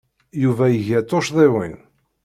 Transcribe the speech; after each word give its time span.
Yuba 0.43 0.65
iga 0.77 0.99
tuccḍiwin. 1.09 1.75